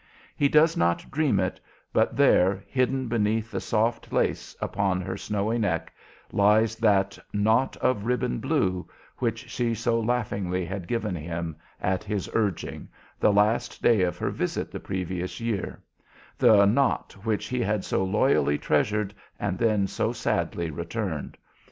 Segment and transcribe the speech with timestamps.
[0.35, 1.59] He does not dream it,
[1.93, 5.93] but there, hidden beneath the soft lace upon her snowy neck,
[6.31, 12.27] lies that "knot of ribbon blue" which she so laughingly had given him, at his
[12.33, 12.87] urging,
[13.19, 15.83] the last day of her visit the previous year;
[16.35, 21.37] the knot which he had so loyally treasured and then so sadly returned.